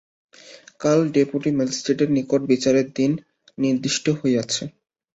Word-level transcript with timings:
কাল 0.81 0.99
ডেপুটি 1.13 1.49
ম্যাজিস্ট্রেটের 1.57 2.09
নিকট 2.11 2.41
বিচারের 2.51 2.87
দিন 2.97 3.11
নির্দিষ্ট 3.57 4.05
হইয়াছে। 4.19 4.63